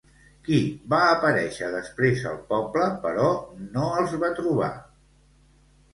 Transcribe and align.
Qui 0.45 0.59
va 0.93 1.01
aparèixer 1.09 1.69
després 1.75 2.25
al 2.31 2.39
poble 2.53 2.89
però 3.07 3.27
no 3.77 3.87
els 4.01 4.17
va 4.25 4.35
trobar? 4.41 4.75